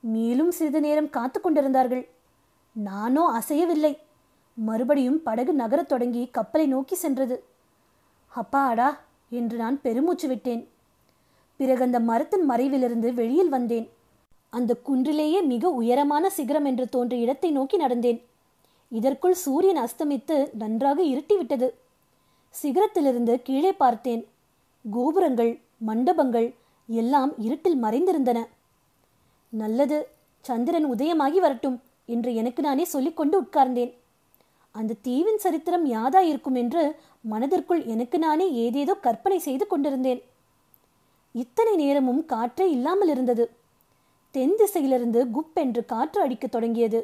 மேலும் 0.00 0.50
சிறிது 0.50 0.80
நேரம் 0.80 1.10
காத்து 1.10 1.40
கொண்டிருந்தார்கள். 1.40 2.08
நானோ 2.72 3.40
அசையவில்லை. 3.40 3.98
மறுபடியும் 4.58 5.22
படகு 5.22 5.52
நகரத் 5.52 5.88
தொடங்கி 5.88 6.28
கப்பலை 6.32 6.66
நோக்கி 6.66 6.94
சென்றது. 6.94 7.44
அப்பாடா! 8.28 9.00
என்று 9.30 9.56
நான் 9.56 9.80
பெருமூச்சு 9.80 10.28
விட்டேன். 10.28 10.68
பிறகு 11.56 11.82
அந்த 11.82 12.00
மரத்தின் 12.00 12.50
மறைவிலிருந்து 12.50 13.14
வெளியில் 13.14 13.48
வந்தேன். 13.48 13.90
அந்த 14.50 14.76
குன்றிலேயே 14.86 15.46
மிக 15.46 15.68
உயரமான 15.68 16.30
சிகரம் 16.30 16.64
என்று 16.64 16.88
தோன்றிய 16.88 17.22
இடத்தை 17.22 17.50
நோக்கி 17.50 17.76
நடந்தேன். 17.78 18.22
இதற்குள் 18.88 19.34
சூரியன் 19.34 19.84
அஸ்தமித்து 19.84 20.54
நன்றாக 20.54 21.02
இருட்டிவிட்டது. 21.02 21.70
சிகரத்திலிருந்து 22.62 23.42
கீழே 23.42 23.72
பார்த்தேன். 23.72 24.26
கோபுரங்கள் 24.90 25.60
மண்டபங்கள் 25.78 26.54
எல்லாம் 26.86 27.38
இருட்டில் 27.38 27.82
மறைந்திருந்தன. 27.82 28.46
நல்லது 29.48 30.08
சந்திரன் 30.40 30.92
உதயமாகி 30.92 31.38
வரட்டும் 31.38 31.82
என்று 32.06 32.34
எனக்கு 32.34 32.62
நானே 32.62 32.84
சொல்லிக்கொண்டு 32.84 33.42
உட்கார்ந்தேன். 33.42 33.92
அந்த 34.76 34.98
தீவின் 35.02 35.42
சரித்திரம் 35.44 35.86
யாதா 35.86 36.20
இருக்கும் 36.30 36.54
என்று 36.54 36.82
மனதிற்குள் 37.20 37.82
எனக்கு 37.84 38.18
நானே 38.18 38.46
ஏதேதோ 38.64 38.94
கற்பனை 38.94 39.38
செய்து 39.38 39.66
கொண்டிருந்தேன். 39.66 40.20
இத்தனை 41.34 41.74
நேரமும் 41.76 42.22
காற்றே 42.26 42.66
இல்லாமல் 42.70 43.08
இருந்தது. 43.08 43.44
தென் 44.34 44.56
திசையிலிருந்து 44.58 45.20
குப்பென்று 45.34 45.82
காற்று 45.86 46.20
அடிக்கத் 46.20 46.50
தொடங்கியது. 46.50 47.00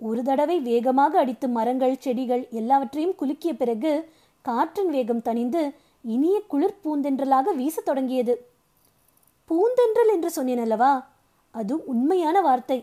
ஒரு 0.00 0.22
தடவை 0.22 0.56
வேகமாக 0.60 1.18
அடித்து 1.18 1.46
மரங்கள் 1.48 1.94
செடிகள் 1.98 2.42
எல்லாவற்றையும் 2.50 3.16
குலுக்கிய 3.20 3.52
பிறகு 3.52 3.92
காற்றின் 4.44 4.90
வேகம் 4.90 5.24
தணிந்து 5.24 5.62
இனிய 6.04 6.36
குளிர் 6.48 6.80
பூந்தென்றலாக 6.84 7.54
வீசத் 7.60 7.88
தொடங்கியது. 7.88 8.34
பூந்தென்றல் 9.48 10.12
என்று 10.12 10.30
சொன்னேன் 10.30 10.58
அல்லவா? 10.58 10.92
அது 11.54 11.74
உண்மையான 11.84 12.40
வார்த்தை. 12.40 12.78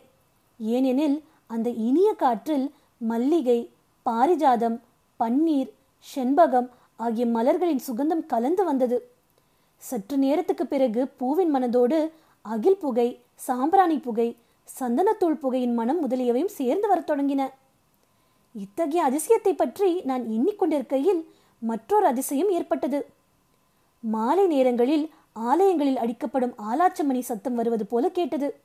ஏனெனில் 0.60 1.18
அந்த 1.48 1.70
இனிய 1.88 2.10
காற்றில் 2.14 2.68
மல்லிகை 2.98 3.60
பாரிஜாதம் 4.06 4.80
பன்னீர் 5.20 5.72
செண்பகம் 6.16 6.70
ஆகிய 6.96 7.26
மலர்களின் 7.26 7.84
சுகந்தம் 7.88 8.26
கலந்து 8.26 8.64
வந்தது. 8.64 9.10
சற்று 9.78 10.18
நேரத்துக்கு 10.18 10.66
பிறகு 10.66 11.08
பூவின் 11.08 11.56
மனதோடு 11.56 12.12
அகில் 12.42 12.78
புகை 12.78 13.20
சாம்பிராணி 13.36 13.98
புகை 13.98 14.38
சந்தனத்தூள் 14.80 15.40
புகையின் 15.40 15.74
மனம் 15.74 16.10
முதலியவையும் 16.10 16.56
சேர்ந்து 16.60 16.88
வரத் 16.88 17.10
தொடங்கின. 17.10 17.50
இத்தகைய 18.54 19.04
அதிசயத்தை 19.04 19.54
பற்றி 19.56 20.02
நான் 20.02 20.24
எண்ணிக்கொண்டிருக்கையில் 20.24 21.26
மற்றொரு 21.60 22.06
அதிசயம் 22.06 22.50
ஏற்பட்டது. 22.50 23.06
மாலை 24.00 24.48
நேரங்களில் 24.48 25.10
ஆலயங்களில் 25.34 25.96
அடிக்கப்படும் 25.96 26.54
ஆலாச்சமணி 26.58 27.20
சத்தம் 27.20 27.56
வருவது 27.56 27.86
போல 27.86 28.10
கேட்டது. 28.10 28.56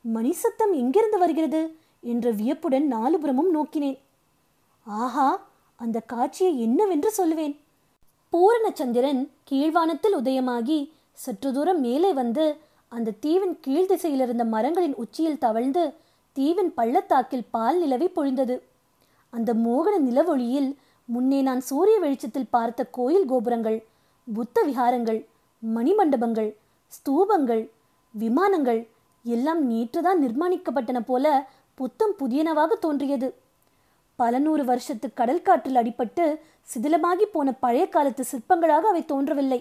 மணி 0.00 0.32
சத்தம் 0.32 0.72
எங்கிருந்து 0.72 1.18
வருகிறது? 1.18 1.76
என்ற 2.00 2.30
வியப்புடன் 2.30 2.92
நாலுபுறமும் 2.92 3.50
நோக்கினேன். 3.54 3.98
ஆஹா 4.86 5.46
அந்த 5.76 6.00
காட்சியை 6.00 6.60
என்னவென்று 6.60 7.12
சொல்லுவேன் 7.16 7.58
பூரணச்சந்திரன் 8.32 9.30
கீழ்வானத்தில் 9.50 10.16
உதயமாகி 10.16 10.90
சற்று 11.12 11.52
தூரம் 11.52 11.80
மேலே 11.80 12.12
வந்து 12.12 12.56
அந்த 12.88 13.10
தீவின் 13.20 13.60
கீழ் 13.60 13.86
திசையில் 13.86 14.20
இருந்த 14.20 14.44
மரங்களின் 14.44 14.94
உச்சியில் 14.94 15.38
தவழ்ந்து 15.38 15.94
தீவின் 16.32 16.74
பள்ளத்தாக்கில் 16.74 17.46
பால் 17.50 17.78
நிலவி 17.78 18.06
பொழிந்தது. 18.06 18.60
அந்த 19.30 19.54
மோகன 19.54 19.98
நிலவொளியில் 19.98 20.76
முன்னே 21.06 21.42
நான் 21.42 21.60
சூரிய 21.60 21.98
வெளிச்சத்தில் 21.98 22.50
பார்த்த 22.50 22.84
கோயில் 22.84 23.26
கோபுரங்கள் 23.26 23.84
புத்த 24.34 24.62
விகாரங்கள் 24.62 25.26
மணிமண்டபங்கள் 25.62 26.56
ஸ்தூபங்கள் 26.92 27.70
விமானங்கள் 28.10 28.88
எல்லாம் 29.22 29.70
நேற்றுதான் 29.70 30.22
நிர்மாணிக்கப்பட்டன 30.22 31.00
போல 31.00 31.48
புத்தம் 31.74 32.14
புதியனவாக 32.18 32.72
தோன்றியது. 32.80 33.34
பல 34.16 34.38
நூறு 34.38 34.64
வருஷத்து 34.64 35.06
கடல் 35.12 35.42
காற்றில் 35.42 35.78
அடிபட்டு 35.80 36.24
சிதிலமாகி 36.74 37.26
போன 37.32 37.52
பழைய 37.52 37.88
காலத்து 37.88 38.24
சிற்பங்களாக 38.32 38.88
அவை 38.90 39.04
தோன்றவில்லை. 39.04 39.60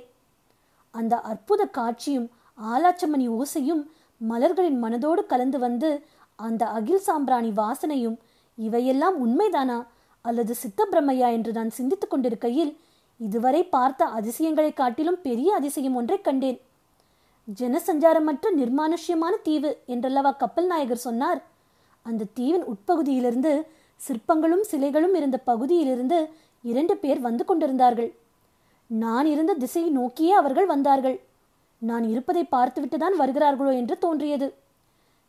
அந்த 0.91 1.13
அற்புத 1.31 1.61
காட்சியும் 1.77 2.27
ஆலாச்சமணி 2.71 3.27
ஓசையும் 3.37 3.83
மலர்களின் 4.21 4.79
மனதோடு 4.83 5.21
கலந்து 5.25 5.59
வந்து 5.59 5.89
அந்த 6.35 6.63
அகில் 6.67 7.05
சாம்பிராணி 7.07 7.51
வாசனையும் 7.51 8.17
இவையெல்லாம் 8.57 9.17
உண்மைதானா 9.25 9.79
அல்லது 10.21 10.53
சித்தப்பிரமையா 10.63 11.29
என்று 11.31 11.51
நான் 11.51 11.69
சிந்தித்துக் 11.69 12.09
கொண்டிருக்கையில் 12.09 12.71
இதுவரை 13.19 13.61
பார்த்த 13.63 14.05
அதிசயங்களை 14.05 14.73
காட்டிலும் 14.73 15.19
பெரிய 15.21 15.49
அதிசயம் 15.55 15.95
ஒன்றை 15.95 16.21
கண்டேன். 16.21 16.59
ஜனசஞ்சாரமற்ற 17.59 18.47
நிர்மானுஷ்யமான 18.57 19.33
தீவு 19.43 19.71
என்றல்லவா 19.85 20.31
கப்பல் 20.31 20.65
நாயகர் 20.65 21.05
சொன்னார்? 21.07 21.41
அந்த 22.05 22.29
தீவின் 22.33 22.65
உட்பகுதியிலிருந்து 22.65 23.51
சிற்பங்களும் 24.05 24.65
சிலைகளும் 24.71 25.15
இருந்த 25.19 25.37
பகுதியிலிருந்து 25.49 26.17
இரண்டு 26.71 26.93
பேர் 27.03 27.21
வந்து 27.27 27.43
கொண்டிருந்தார்கள். 27.45 28.09
நான் 28.89 29.27
இருந்த 29.33 29.53
திசையை 29.63 29.89
நோக்கியே 29.99 30.33
அவர்கள் 30.39 30.67
வந்தார்கள். 30.73 31.17
நான் 31.81 32.05
இருப்பதை 32.11 32.43
பார்த்துவிட்டு 32.55 32.97
தான் 32.97 33.15
வருகிறார்களோ 33.21 33.71
என்று 33.81 33.95
தோன்றியது. 34.05 34.47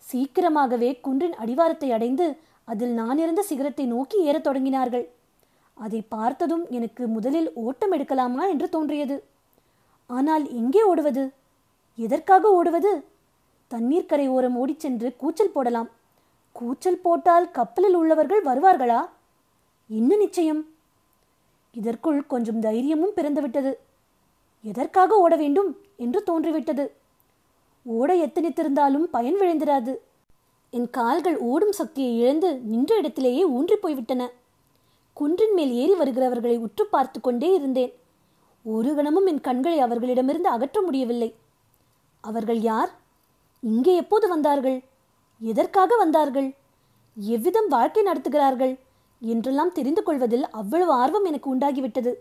சீக்கிரமாகவே 0.05 0.91
குன்றின் 1.07 1.37
அடிவாரத்தை 1.43 1.89
அடைந்து 1.97 2.27
அதில் 2.73 2.93
நான் 3.01 3.19
இருந்த 3.25 3.43
சிகரத்தை 3.49 3.85
நோக்கி 3.95 4.19
ஏறத் 4.29 4.47
தொடங்கினார்கள். 4.47 5.07
அதை 5.77 6.01
பார்த்ததும் 6.15 6.65
எனக்கு 6.79 7.05
முதலில் 7.15 7.49
ஓட்டம் 7.65 7.95
எடுக்கலாமா 7.97 8.43
என்று 8.53 8.67
தோன்றியது. 8.75 9.17
ஆனால் 10.11 10.45
எங்கே 10.61 10.83
ஓடுவது? 10.91 11.25
எதற்காக 11.99 12.51
ஓடுவது? 12.59 12.93
தண்ணீர் 13.71 14.11
கரை 14.11 14.27
ஓரம் 14.37 14.57
ஓடிச் 14.63 14.83
சென்று 14.85 15.09
கூச்சல் 15.21 15.55
போடலாம். 15.55 15.89
கூச்சல் 16.59 17.03
போட்டால் 17.03 17.51
கப்பலில் 17.51 17.95
உள்ளவர்கள் 17.95 18.43
வருவார்களா? 18.45 19.01
என்ன 19.91 20.17
நிச்சயம்? 20.17 20.67
இதற்குள் 21.73 22.27
கொஞ்சம் 22.27 22.61
தைரியமும் 22.61 23.17
பிறந்துவிட்டது. 23.17 23.73
எதற்காக 24.63 25.17
ஓட 25.17 25.37
வேண்டும் 25.37 25.71
என்று 25.97 26.23
தோன்றிவிட்டது. 26.27 26.85
ஓட 27.83 28.11
எத்தனித்திருந்தாலும் 28.27 29.07
பயன் 29.17 29.39
விளைந்திராது 29.41 29.95
என் 30.71 30.89
கால்கள் 30.91 31.39
ஓடும் 31.39 31.73
சக்தியை 31.73 32.13
இழந்து 32.21 32.49
நின்ற 32.59 32.97
இடத்திலேயே 32.97 33.45
ஊன்றி 33.45 33.77
போய்விட்டன. 33.77 34.31
குன்றின் 35.13 35.55
மேல் 35.55 35.73
ஏறி 35.73 35.95
வருகிறவர்களை 35.95 36.57
உற்று 36.59 36.87
பார்த்து 36.87 37.21
கொண்டே 37.21 37.55
இருந்தேன். 37.55 37.93
ஒரு 38.65 38.95
கணமும் 38.95 39.27
என் 39.27 39.41
கண்களை 39.41 39.79
அவர்களிடமிருந்து 39.81 40.49
அகற்ற 40.49 40.83
முடியவில்லை. 40.83 41.35
அவர்கள் 42.21 42.61
யார்? 42.61 42.91
இங்கே 43.61 43.95
எப்போது 43.97 44.29
வந்தார்கள்? 44.29 44.79
எதற்காக 45.51 45.97
வந்தார்கள்? 45.97 46.49
எவ்விதம் 47.17 47.69
வாழ்க்கை 47.69 48.03
நடத்துகிறார்கள்? 48.05 48.73
என்றெல்லாம் 49.23 49.73
தெரிந்து 49.73 50.03
கொள்வதில் 50.03 50.47
அவ்வளவு 50.51 50.93
ஆர்வம் 50.93 51.25
எனக்கு 51.25 51.49
உண்டாகிவிட்டது. 51.55 52.13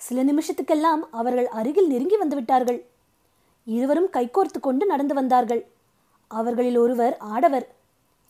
சில 0.00 0.24
நிமிஷத்துக்கெல்லாம் 0.24 1.02
அவர்கள் 1.10 1.48
அருகில் 1.48 1.86
நெருங்கி 1.86 2.16
வந்துவிட்டார்கள். 2.18 2.80
இருவரும் 3.64 4.10
கைகோர்த்து 4.12 4.60
கொண்டு 4.60 4.86
நடந்து 4.86 5.14
வந்தார்கள். 5.14 5.62
அவர்களில் 6.30 6.76
ஒருவர் 6.76 7.16
ஆடவர் 7.34 7.66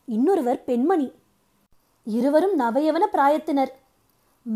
இன்னொருவர் 0.09 0.65
பெண்மணி. 0.65 1.09
இருவரும் 2.07 2.55
நவயவன 2.61 3.07
பிராயத்தினர். 3.13 3.73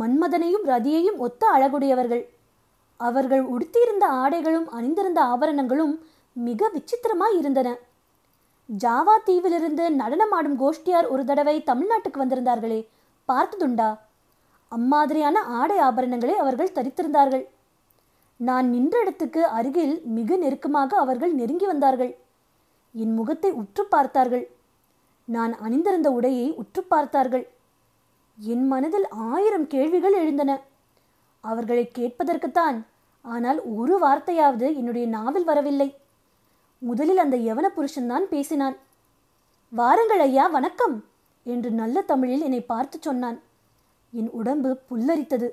மன்மதனையும் 0.01 0.67
ரதியையும் 0.67 1.19
ஒத்த 1.27 1.43
அழகுடையவர்கள். 1.55 2.25
அவர்கள் 3.01 3.43
உடுத்தியிருந்த 3.45 4.05
ஆடைகளும் 4.23 4.69
அணிந்திருந்த 4.69 5.21
ஆபரணங்களும் 5.23 5.95
மிக 6.33 6.71
விசித்திரமாய் 6.75 7.37
இருந்தன. 7.39 7.71
ஜாவா 8.69 9.15
தீவிலிருந்து 9.25 9.91
நடனமாடும் 9.91 10.57
கோஷ்டியார் 10.61 11.09
ஒரு 11.09 11.25
தடவை 11.25 11.63
தமிழ்நாட்டுக்கு 11.67 12.19
வந்திருந்தார்களே. 12.19 12.87
பார்த்ததுண்டா? 13.29 13.99
அம்மாதிரியான 14.69 15.43
ஆடை 15.43 15.79
ஆபரணங்களை 15.79 16.35
அவர்கள் 16.37 16.75
தரித்திருந்தார்கள். 16.75 17.47
நான் 18.37 18.71
நின்ற 18.71 19.01
இடத்துக்கு 19.01 19.47
அருகில் 19.47 20.03
மிக 20.05 20.37
நெருக்கமாக 20.37 20.97
அவர்கள் 20.97 21.33
நெருங்கி 21.33 21.67
வந்தார்கள். 21.67 22.17
என் 22.93 23.15
முகத்தை 23.15 23.51
உற்று 23.51 23.85
பார்த்தார்கள். 23.85 24.51
நான் 25.25 25.53
அணிந்திருந்த 25.59 26.11
உடையை 26.11 26.55
உற்று 26.55 26.83
பார்த்தார்கள். 26.83 27.49
என் 28.39 28.67
மனதில் 28.67 29.09
ஆயிரம் 29.09 29.67
கேள்விகள் 29.67 30.13
எழுந்தன. 30.13 30.61
அவர்களை 31.41 31.91
கேட்பதற்குத்தான் 31.99 32.85
ஆனால் 33.23 33.63
ஒரு 33.65 34.07
வார்த்தையாவது 34.07 34.75
என்னுடைய 34.77 35.09
நாவில் 35.09 35.45
வரவில்லை. 35.45 35.97
முதலில் 36.85 37.19
அந்த 37.19 37.37
யவன 37.37 37.67
புருஷன்தான் 37.77 38.25
பேசினான். 38.25 38.77
வாருங்கள் 39.71 40.19
ஐயா 40.19 40.47
வணக்கம் 40.47 41.05
என்று 41.45 41.71
நல்ல 41.71 42.01
தமிழில் 42.01 42.41
என்னை 42.41 42.61
பார்த்து 42.61 42.99
சொன்னான். 43.01 43.41
என் 44.11 44.31
உடம்பு 44.31 44.81
புல்லரித்தது. 44.91 45.49